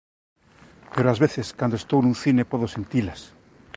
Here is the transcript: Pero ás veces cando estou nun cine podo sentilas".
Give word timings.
Pero 0.95 1.11
ás 1.13 1.21
veces 1.25 1.47
cando 1.59 1.75
estou 1.81 1.99
nun 2.01 2.15
cine 2.23 2.43
podo 2.51 2.65
sentilas". 2.75 3.21